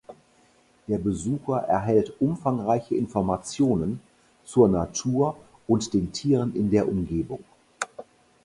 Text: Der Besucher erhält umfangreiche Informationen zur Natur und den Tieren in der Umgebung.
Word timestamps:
Der 0.87 0.97
Besucher 0.97 1.57
erhält 1.59 2.19
umfangreiche 2.21 2.95
Informationen 2.95 4.01
zur 4.43 4.67
Natur 4.67 5.37
und 5.67 5.93
den 5.93 6.11
Tieren 6.11 6.55
in 6.55 6.71
der 6.71 6.87
Umgebung. 6.89 7.43